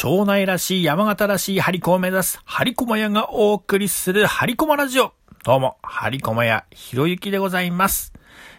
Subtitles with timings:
[0.00, 5.12] 庄内らしい山形らしい張り子を目指す張り駒屋がお送りする張り駒ラジオ。
[5.42, 8.12] どうも、張り駒屋ひろゆきでございます。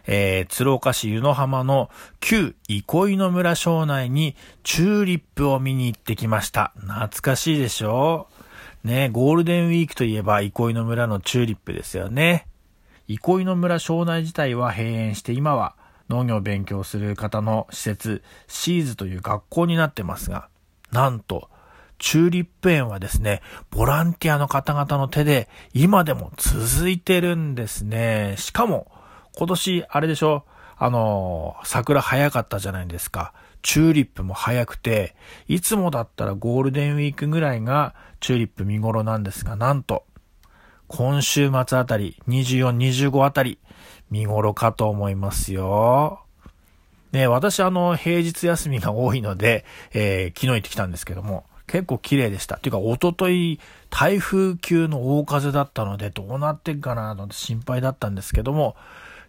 [0.05, 1.89] えー、鶴岡市湯の浜の
[2.19, 6.73] 旧憩いの村庄内にチューリップを見に行ってきました。
[6.75, 8.27] 懐かしいでしょ？
[8.83, 12.47] ね、ゴールデンウィークといえば憩いの村のチューリップですよね。
[13.07, 15.77] 憩いの村庄内自体は閉園して今は
[16.09, 20.49] 農業を勉強する方の施設、シーズという学校になってますが、
[20.91, 21.49] なんと、
[21.97, 28.35] チューリップ園はですね、ボランティアの方々の手で今でも続いてるんですね。
[28.37, 28.91] しかも、
[29.35, 30.45] 今年、あれでしょ？
[30.77, 33.33] あの、桜早かったじゃないですか。
[33.61, 35.15] チューリップも早くて、
[35.49, 40.05] いつもだったらゴールデンウィークぐらいがチューリップ見頃なんですが、なんと、
[40.87, 42.77] 今週末あたり、24、
[43.09, 43.59] 25あたり、
[44.09, 46.21] 見頃かと思いますよ。
[47.11, 52.55] ね、私あの、平日休みが多いので、えー、昨日行ってきたんですけども、結構綺麗でした。
[52.55, 58.75] っていうか、おととい、台風級の大風だったので、どうなってんかなと心配だったんですけども、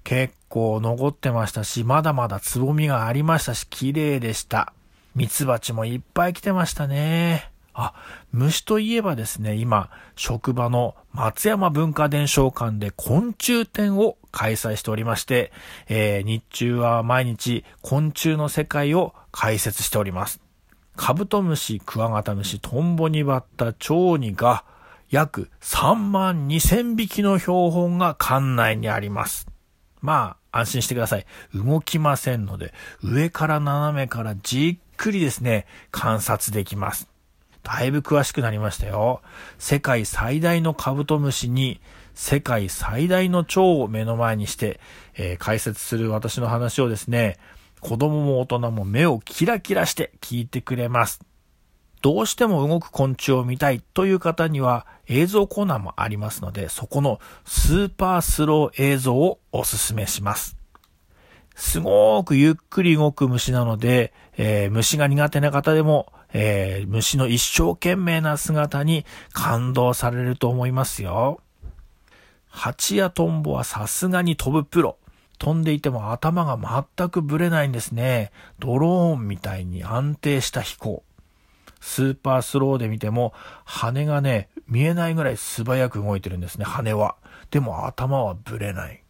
[0.05, 4.73] 結構残ってましたし、まだまだつぼみがありましたし、綺麗でした。
[5.14, 7.51] ミツバチもいっぱい来てましたね。
[7.75, 7.95] あ、
[8.33, 15.53] 虫といえばですね、今、職場の松山文化伝承館で昆虫展を開催しておりまして、
[15.89, 20.41] えー、日中は毎日昆虫の世界を解説しております。
[20.97, 24.64] カブトムシ、クワガタムシ、トンボにバッタ、チョウニが
[25.08, 29.47] 約3万2千匹の標本が館内にあります。
[30.01, 31.27] まあ、安心してください。
[31.55, 37.08] 動きませんので、上から斜めからじっくりですね、観察できます。
[37.62, 39.20] だいぶ詳しくなりましたよ。
[39.58, 41.81] 世界最大のカブトムシに
[42.21, 44.79] 世界最大の蝶を目の前にして、
[45.17, 47.39] えー、解説する私の話をですね、
[47.81, 51.21] 子供も大人も目をキラキラして聞いてくれます。
[52.03, 60.59] どうしても動く昆虫を見たいという方には映像コーナーもありますので、そこのスーパースロー映像をおすすめします。
[61.57, 71.41] すごーくゆっくり動く虫なので、えー、虫が苦手な方でもえー、虫の一生懸命な姿に感動されると思いますよ。
[72.50, 74.98] 蜂やトンボはさすがに飛ぶプロ。
[75.38, 78.30] 飛んでいても頭が全くぶれないんですね。
[78.58, 81.02] ドローンみたいに安定した飛行。
[81.80, 83.33] スーパースローで見ても
[83.64, 87.16] 羽がね、見えないぐらい素早く動いてるんですね、羽は。
[87.50, 89.02] でも頭はぶれない。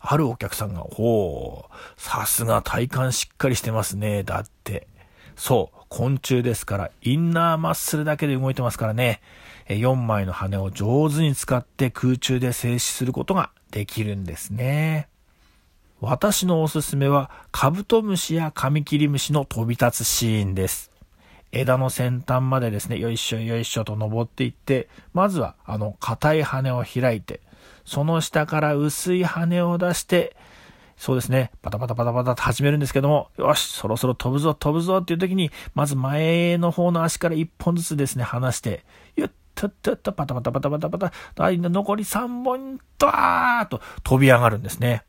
[0.00, 4.86] あるお客さんが、ほう、さすが体幹しっかりしてますね、だって。
[5.36, 9.20] そう、昆虫ですから、インナーマッスルだけで動いてますからね、
[9.68, 15.08] 4枚の羽を上手に使って空中で静止することができるんですね。
[16.00, 20.90] 私のおすすめは、カブトムシやカミキリムシの飛び立つシーンです。
[21.50, 27.40] 枝の先端までですね、よいしょよいしょと登っていって、まずはあの硬い羽を開いて、
[27.84, 30.36] その下から薄い羽を出して、
[30.96, 38.84] そうですね、パタパタパタパタと始めるんですけども、よし、そろそろ飛ぶぞ、飛ぶぞっていう時に、まず前の方の足から一本ずつですね、離して、
[39.16, 45.04] ゆっとっとっと、パタパタパタパタパタ、残り3本、ドーッと飛び上がるんですね。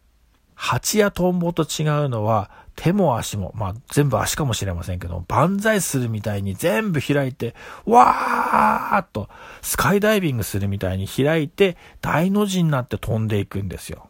[0.56, 9.30] 蜂やトンボと違うのは、手も足も、まあ全部足かもしれませんけど、万歳するみたいに全部開いて、わーっと、
[9.62, 14.10] スカイダイビングするみたいに開いて、大の字になって飛んでいくんですよ。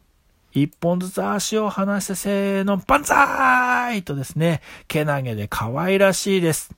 [0.51, 6.75] 一本ずつ足を離してせーの、バンザーイとですね、けなげで可愛らしいです。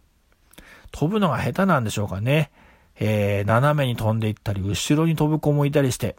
[0.91, 2.51] 飛ぶのが下手なんでしょうかね。
[2.99, 6.15] えー、斜めに飛んでいったり、後ろに飛ぶ子もいたりして。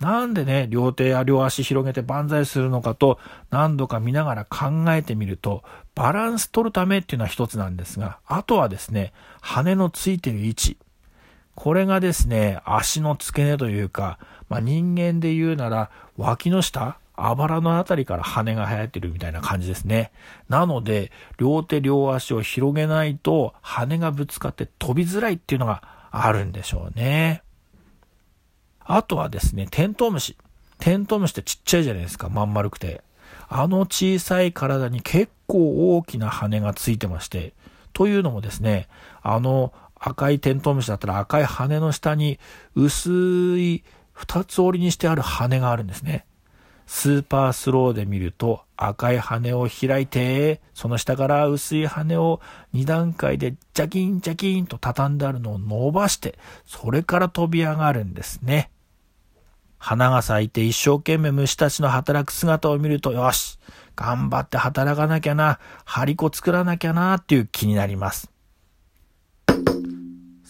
[0.00, 3.18] なんでね、両手や両足広げて万歳するのかと
[3.50, 5.62] 何度か見ながら考えてみると、
[5.94, 10.76] バランス取るためっていうのは一つなんですが、あとはですね、羽のついてる位置。
[11.54, 14.18] これがですね、足の付け根というか、
[14.50, 20.12] まあ、人間で言うなら、脇の下、あばらのあたりから羽が生えてるみたいな感じですね。
[20.48, 27.42] なので、両手両足を広げないと羽がぶつかって飛びづらいっていうのがあるんでしょうね。
[28.80, 30.36] あとはですね、テントウムシ。
[30.78, 33.02] テントウムシってちっちゃいじゃないですか、まん丸くて。
[33.48, 37.54] あの小さい体に結構大きな羽がついてまして、
[37.92, 38.88] というのもですね、
[39.22, 42.38] あの赤いテントウムシだったら赤い羽の下に
[42.74, 43.82] 薄い
[44.12, 46.26] 二つ折りにしてある羽があるんですね。
[46.86, 52.40] スーパースローで見ると赤い羽を開いて、その下から薄い羽を
[52.74, 58.70] 2段階でジャキンジャキンと畳んであるのを伸ばして、それから飛び上がるんですね。
[59.78, 63.58] 花が咲いて一生懸命虫たちの働く姿を見ると、よし、
[63.94, 68.30] 頑張って働かなきゃな、張り子作らなきゃなっていう気になります。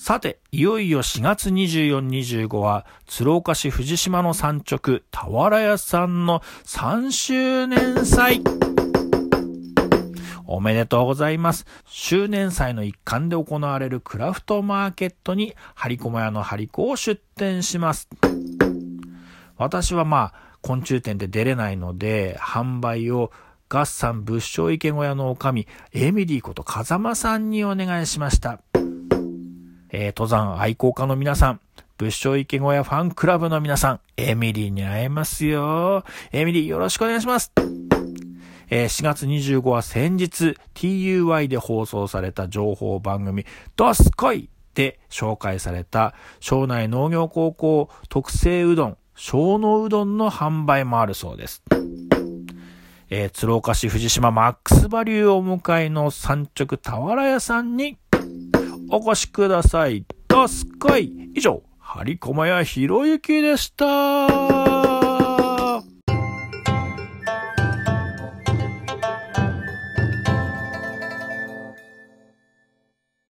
[0.07, 8.41] さて、いよいよ4月24、25は、鶴岡市藤島の山直、俵屋さんの3周年祭。
[10.47, 11.67] おめでとうございます。
[11.87, 18.09] 周年祭の一環で行われるクラフトマーケットに、ハリコマ屋のハリコを出店します。
[19.57, 23.33] 私はまあ、昆虫店で出れないので、販売を
[23.69, 28.61] 合算仏性池小屋のおかみ、エミリーこと風間さんにお願いしました。
[29.99, 31.61] えー、登山愛好家の皆さん、
[31.97, 36.05] 仏性池小屋ファンクラブの皆さん、エミリーに会えますよ。
[36.33, 37.51] エミリーよろしくお願いします。
[38.69, 51.63] えー、4月25日は先日 TUY で放送された情報番組、ドスコイで紹介された庄内農業高校特製うどん、小野うどんの販売もあるそうです。
[53.09, 57.97] えー、鶴岡市藤島マックスバリューをお迎えの三直俵屋さんに
[58.91, 60.05] お越しください。
[60.29, 64.56] どすこい以上、張駒屋博之でした。